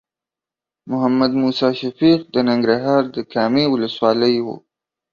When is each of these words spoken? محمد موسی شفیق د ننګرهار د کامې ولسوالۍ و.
محمد 0.89 1.31
موسی 1.41 1.69
شفیق 1.79 2.19
د 2.33 2.35
ننګرهار 2.47 3.03
د 3.15 3.17
کامې 3.33 3.65
ولسوالۍ 3.73 4.35
و. 4.45 4.47